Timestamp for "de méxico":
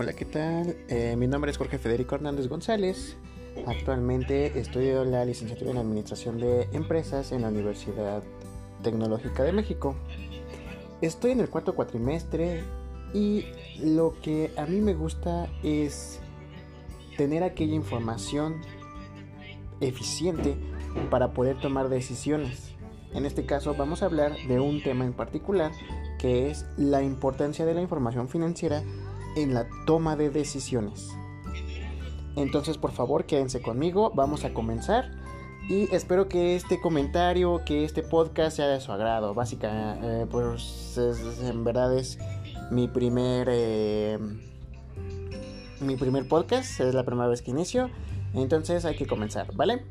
9.42-9.96